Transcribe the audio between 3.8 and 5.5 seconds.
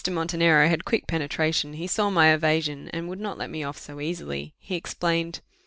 easily. He explained.